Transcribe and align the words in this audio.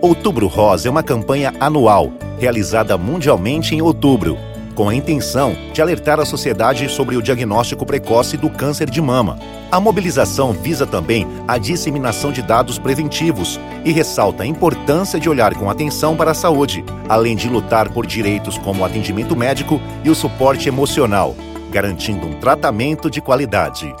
Outubro 0.00 0.46
Rosa 0.46 0.86
é 0.86 0.90
uma 0.90 1.02
campanha 1.02 1.52
anual, 1.58 2.12
realizada 2.38 2.96
mundialmente 2.96 3.74
em 3.74 3.82
outubro, 3.82 4.38
com 4.72 4.88
a 4.88 4.94
intenção 4.94 5.56
de 5.72 5.82
alertar 5.82 6.20
a 6.20 6.24
sociedade 6.24 6.88
sobre 6.88 7.16
o 7.16 7.22
diagnóstico 7.22 7.84
precoce 7.84 8.36
do 8.36 8.48
câncer 8.48 8.88
de 8.88 9.00
mama. 9.00 9.36
A 9.72 9.80
mobilização 9.80 10.52
visa 10.52 10.86
também 10.86 11.26
a 11.48 11.58
disseminação 11.58 12.30
de 12.30 12.42
dados 12.42 12.78
preventivos 12.78 13.58
e 13.84 13.90
ressalta 13.90 14.44
a 14.44 14.46
importância 14.46 15.18
de 15.18 15.28
olhar 15.28 15.52
com 15.56 15.68
atenção 15.68 16.16
para 16.16 16.30
a 16.30 16.34
saúde, 16.34 16.84
além 17.08 17.34
de 17.34 17.48
lutar 17.48 17.92
por 17.92 18.06
direitos 18.06 18.56
como 18.56 18.82
o 18.82 18.84
atendimento 18.84 19.34
médico 19.34 19.80
e 20.04 20.10
o 20.10 20.14
suporte 20.14 20.68
emocional, 20.68 21.34
garantindo 21.72 22.24
um 22.24 22.34
tratamento 22.34 23.10
de 23.10 23.20
qualidade. 23.20 23.92